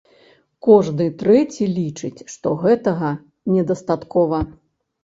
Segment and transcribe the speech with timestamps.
[0.67, 3.15] Кожны трэці лічыць, што гэтага
[3.55, 4.47] недастаткова.